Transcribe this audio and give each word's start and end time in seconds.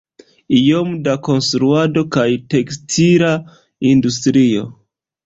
Iome 0.59 0.95
da 1.07 1.13
konstruado 1.27 2.03
kaj 2.15 2.23
tekstila 2.53 3.29
industrio. 3.91 4.65